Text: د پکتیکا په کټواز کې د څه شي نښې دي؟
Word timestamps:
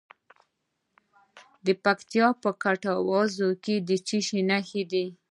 د 1.65 1.67
پکتیکا 1.83 2.29
په 2.43 2.49
کټواز 2.63 3.31
کې 3.63 3.75
د 3.87 3.89
څه 4.07 4.17
شي 4.27 4.39
نښې 4.49 4.83
دي؟ 4.91 5.05